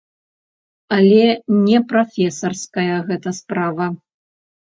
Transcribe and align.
Але 0.95 1.27
не 1.67 1.77
прафесарская 1.91 2.95
гэта 3.11 3.29
справа. 3.43 3.85